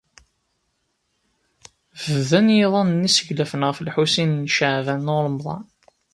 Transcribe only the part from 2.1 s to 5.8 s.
Bdan yiḍan-nni sseglafen ɣef Lḥusin n Caɛban u Ṛemḍan.